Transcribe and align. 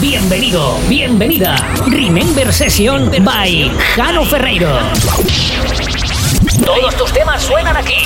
Bienvenido, 0.00 0.78
bienvenida. 0.88 1.56
Remember 1.86 2.52
Session 2.52 3.10
by 3.24 3.70
Jano 3.96 4.24
Ferreiro. 4.24 4.78
Todos 6.64 6.96
tus 6.96 7.12
temas 7.12 7.42
suenan 7.42 7.76
aquí. 7.76 7.96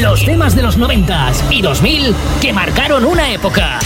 Los 0.00 0.24
temas 0.24 0.54
de 0.54 0.62
los 0.62 0.76
90 0.76 1.32
y 1.50 1.62
2000 1.62 2.14
que 2.40 2.52
marcaron 2.52 3.04
una 3.04 3.32
época. 3.32 3.78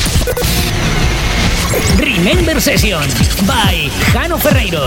Remember 1.98 2.60
Session 2.60 3.04
by 3.46 3.90
Jano 4.12 4.38
Ferreiro. 4.38 4.86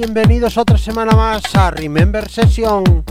Bienvenidos 0.00 0.56
otra 0.56 0.78
semana 0.78 1.12
más 1.12 1.54
a 1.54 1.70
Remember 1.70 2.26
Session. 2.26 3.04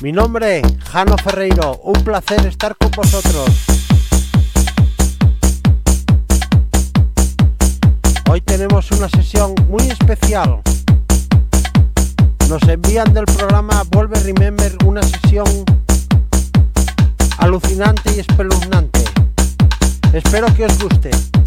Mi 0.00 0.12
nombre, 0.12 0.62
Jano 0.84 1.16
Ferreiro, 1.18 1.80
un 1.82 2.04
placer 2.04 2.46
estar 2.46 2.76
con 2.76 2.92
vosotros. 2.92 3.48
Hoy 8.30 8.40
tenemos 8.42 8.88
una 8.92 9.08
sesión 9.08 9.56
muy 9.68 9.82
especial. 9.88 10.60
Nos 12.48 12.62
envían 12.68 13.12
del 13.12 13.24
programa 13.24 13.82
Vuelve 13.90 14.20
Remember 14.20 14.72
una 14.84 15.02
sesión 15.02 15.64
alucinante 17.38 18.14
y 18.14 18.20
espeluznante. 18.20 18.91
Espero 20.14 20.46
que 20.54 20.64
os 20.64 20.76
guste. 20.76 21.41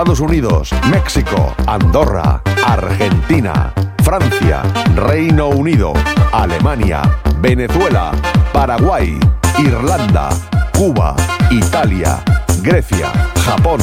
Estados 0.00 0.20
Unidos, 0.20 0.70
México, 0.90 1.54
Andorra, 1.66 2.40
Argentina, 2.64 3.70
Francia, 4.02 4.62
Reino 4.96 5.48
Unido, 5.48 5.92
Alemania, 6.32 7.02
Venezuela, 7.42 8.10
Paraguay, 8.50 9.20
Irlanda, 9.58 10.30
Cuba, 10.72 11.14
Italia, 11.50 12.18
Grecia, 12.62 13.12
Japón, 13.44 13.80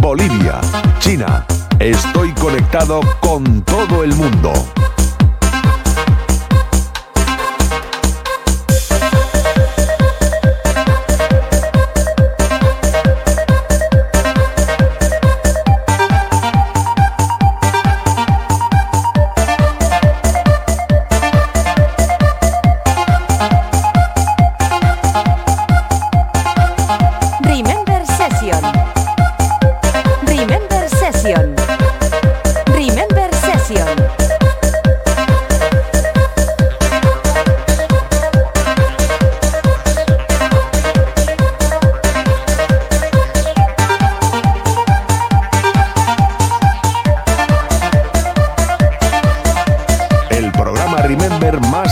Bolivia, 0.00 0.58
China. 1.00 1.44
Estoy 1.78 2.32
conectado 2.32 3.02
con 3.20 3.60
todo 3.60 4.04
el 4.04 4.14
mundo. 4.14 4.54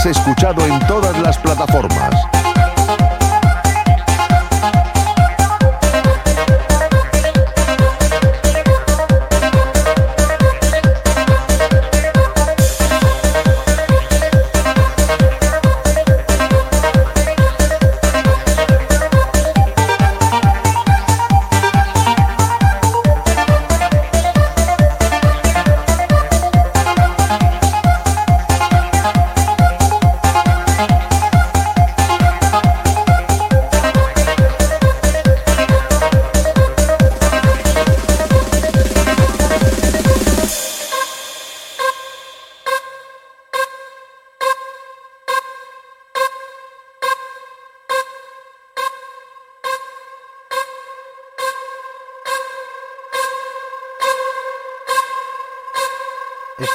Escuchado 0.05 0.65
en 0.65 0.79
todas 0.87 1.19
las 1.19 1.37
plataformas. 1.37 2.30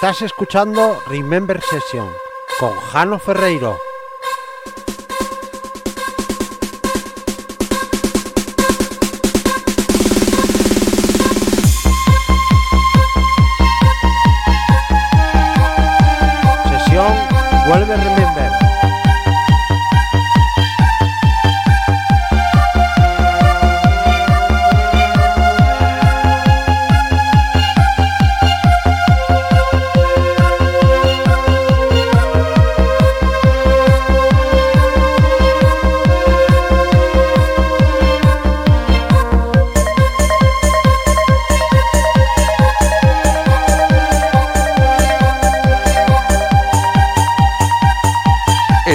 Estás 0.06 0.22
escuchando 0.22 1.02
Remember 1.08 1.60
Session 1.60 2.08
con 2.60 2.72
Jano 2.78 3.18
Ferreiro. 3.18 3.85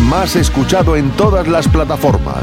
Más 0.00 0.34
escuchado 0.34 0.96
en 0.96 1.10
todas 1.10 1.46
las 1.46 1.68
plataformas. 1.68 2.42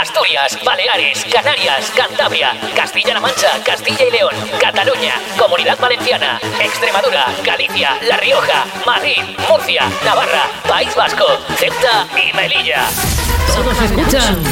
Asturias, 0.00 0.56
Baleares, 0.64 1.26
Canarias, 1.30 1.92
Cantabria, 1.94 2.52
Castilla-La 2.74 3.20
Mancha, 3.20 3.62
Castilla 3.62 4.06
y 4.08 4.10
León, 4.10 4.34
Cataluña, 4.58 5.12
Comunidad 5.38 5.78
Valenciana, 5.78 6.40
Extremadura, 6.58 7.26
Galicia, 7.44 7.90
La 8.08 8.16
Rioja, 8.16 8.64
Madrid, 8.86 9.22
Murcia, 9.46 9.82
Navarra, 10.02 10.44
País 10.66 10.94
Vasco, 10.96 11.26
Ceuta 11.58 12.06
y 12.16 12.32
Melilla. 12.34 12.88
Todos 13.54 13.78
escuchan 13.82 14.42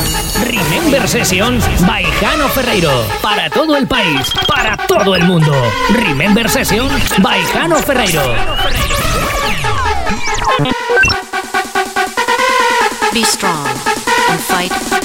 Remember 0.44 1.08
Sessions 1.08 1.64
by 1.86 2.04
Jano 2.20 2.48
Ferreiro. 2.50 3.06
Para 3.22 3.48
todo 3.48 3.76
el 3.76 3.86
país, 3.88 4.30
para 4.46 4.76
todo 4.76 5.16
el 5.16 5.24
mundo. 5.24 5.54
Remember 5.94 6.46
Sessions 6.50 7.18
by 7.22 7.42
Jano 7.54 7.76
Ferreiro. 7.78 8.57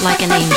Like 0.04 0.22
an 0.22 0.32
angel. 0.32 0.53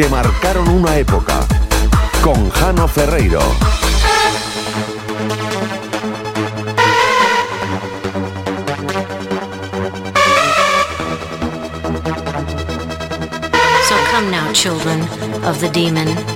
Que 0.00 0.08
marcaron 0.08 0.66
una 0.68 0.96
época. 0.96 1.40
Con 2.22 2.48
Jano 2.48 2.88
Ferreiro. 2.88 3.40
So 13.88 13.96
come 14.10 14.30
now, 14.30 14.50
children 14.54 15.02
of 15.44 15.60
the 15.60 15.68
demon. 15.70 16.29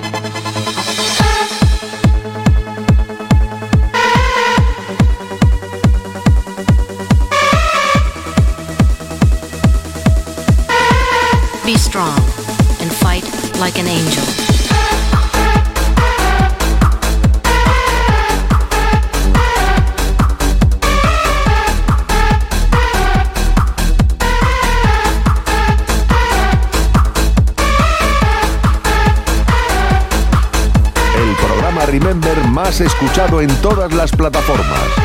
En 33.17 33.47
todas 33.61 33.93
las 33.93 34.11
plataformas. 34.11 35.04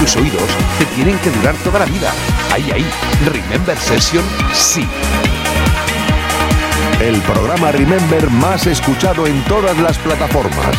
Tus 0.00 0.16
oídos 0.16 0.42
te 0.76 0.84
tienen 0.86 1.16
que 1.20 1.30
durar 1.30 1.54
toda 1.62 1.78
la 1.78 1.84
vida. 1.84 2.12
Ahí, 2.52 2.68
ahí. 2.72 2.84
Remember 3.26 3.78
Session, 3.78 4.24
sí. 4.52 4.84
El 7.00 7.20
programa 7.20 7.70
Remember 7.70 8.28
más 8.28 8.66
escuchado 8.66 9.24
en 9.28 9.44
todas 9.44 9.78
las 9.78 9.98
plataformas. 9.98 10.74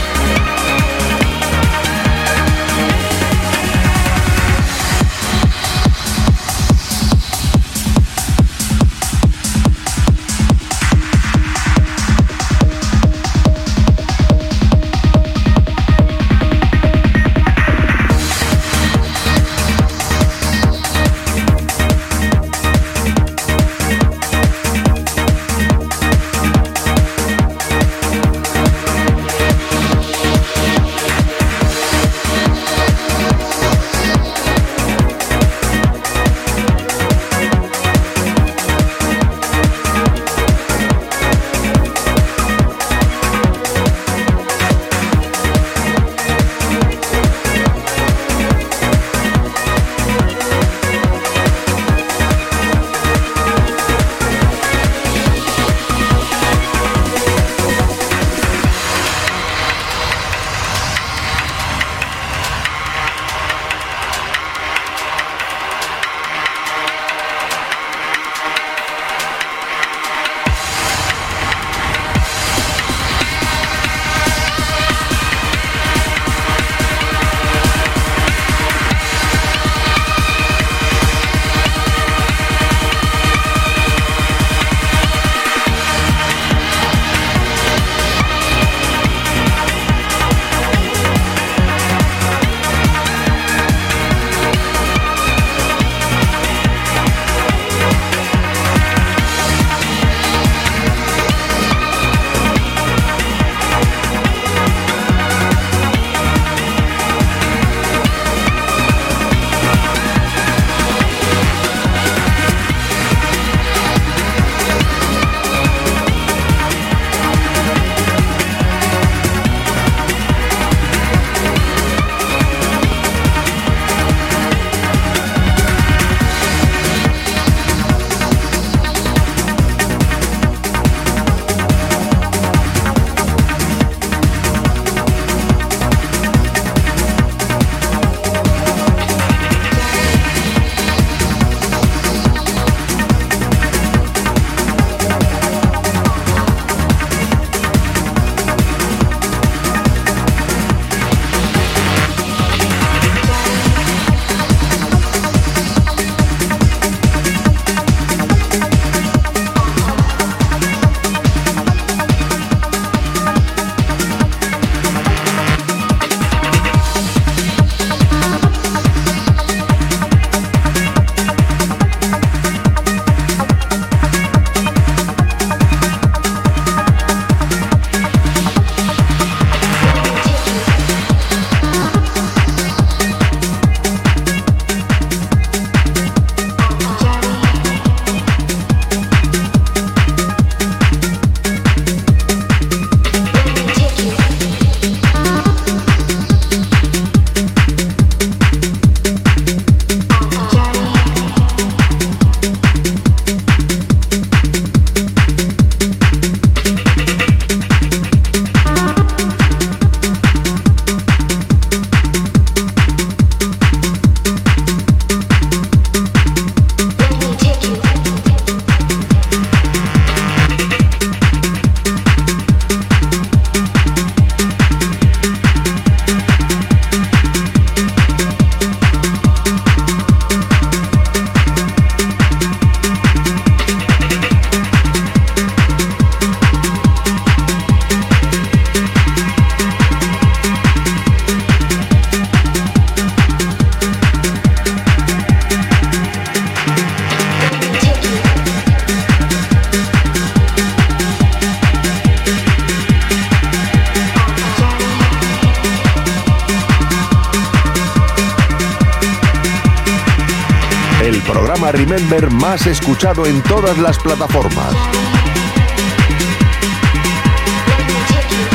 Más 262.57 262.65
escuchado 262.65 263.27
en 263.27 263.43
todas 263.43 263.77
las 263.77 263.99
plataformas. 263.99 264.73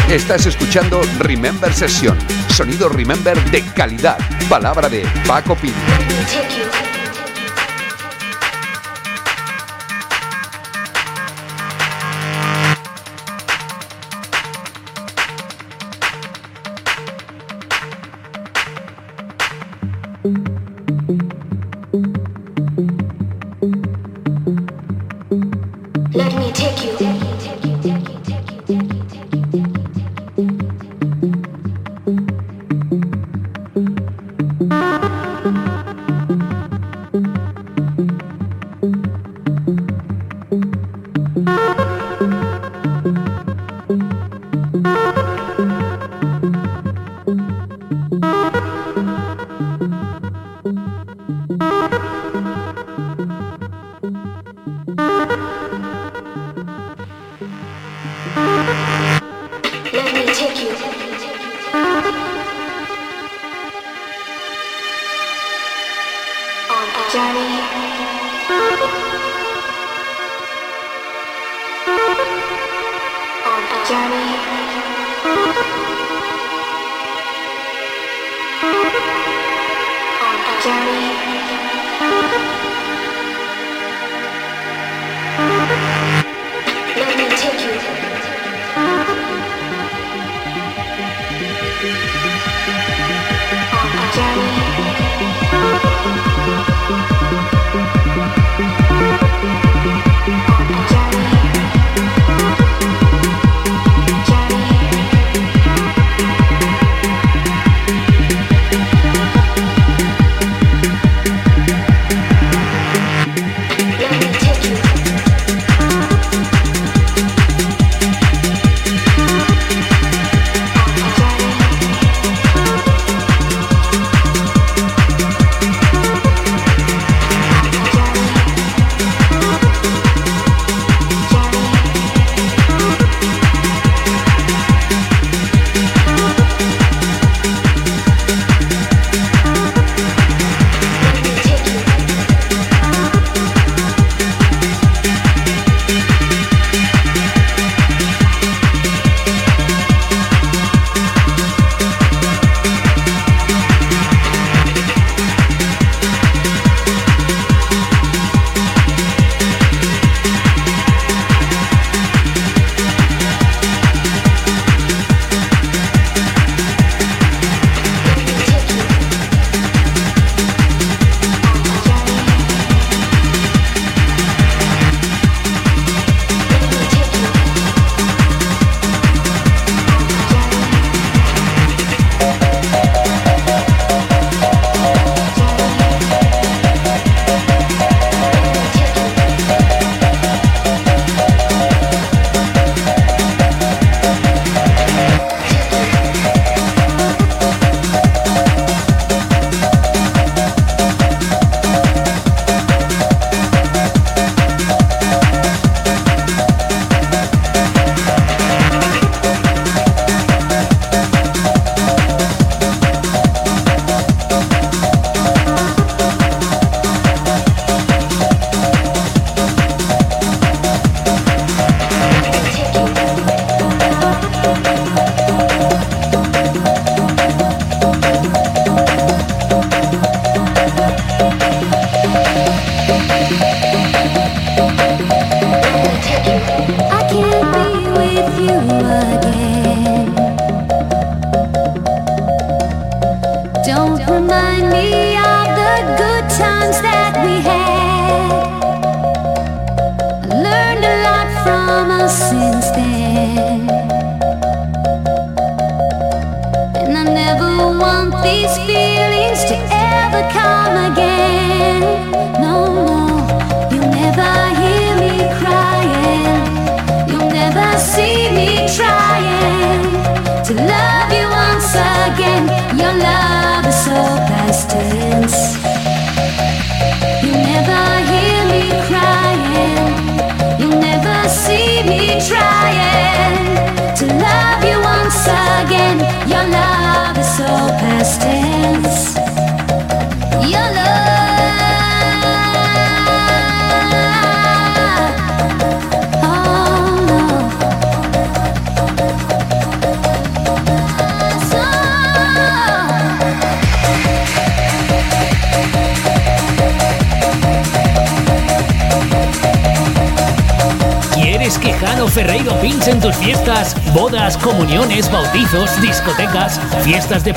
Estás 0.08 0.46
escuchando 0.46 1.00
Remember 1.18 1.72
Sesión, 1.72 2.18
sonido 2.48 2.88
Remember 2.88 3.38
de 3.50 3.62
calidad. 3.62 4.18
Palabra 4.48 4.88
de 4.88 5.06
Paco 5.26 5.54
Pino. 5.54 5.76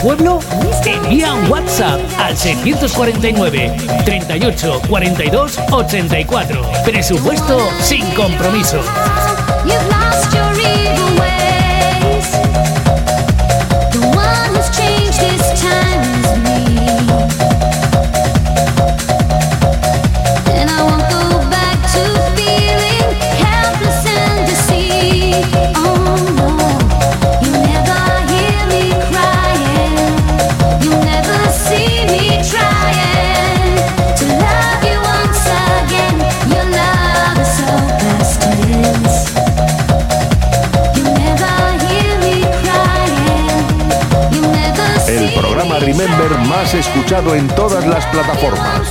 Pueblo? 0.06 0.40
Envía 0.86 1.34
un 1.34 1.50
WhatsApp 1.50 2.00
al 2.20 2.38
649 2.38 3.76
38 4.06 4.82
42 4.88 5.60
84. 5.72 6.62
Presupuesto 6.86 7.58
sin 7.82 8.06
compromiso. 8.14 8.82
Más 46.66 46.74
escuchado 46.74 47.36
en 47.36 47.48
todas 47.50 47.86
las 47.86 48.04
plataformas. 48.08 48.90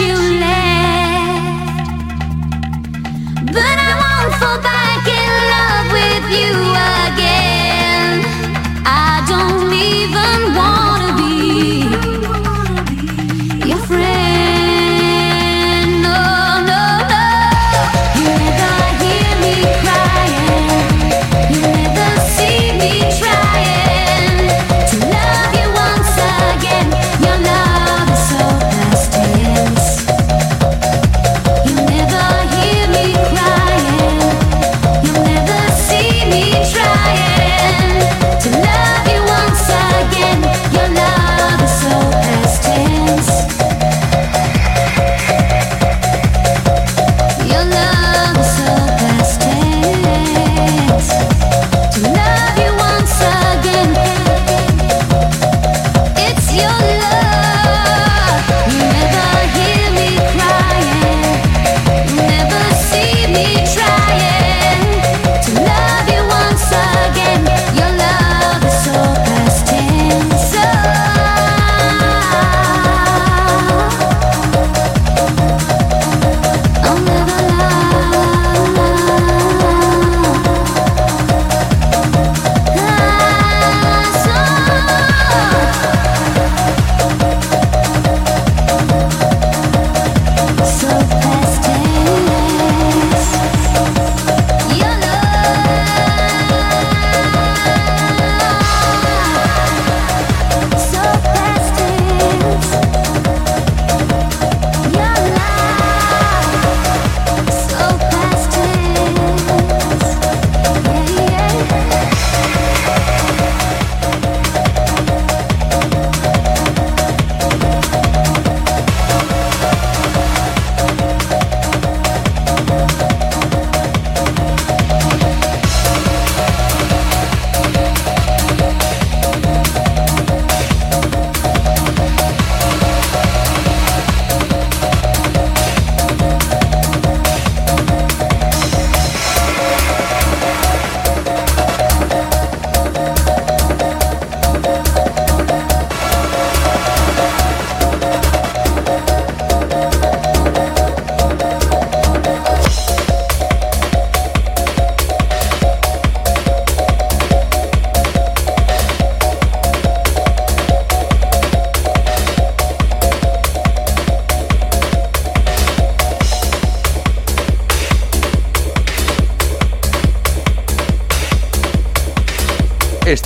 you 0.00 0.47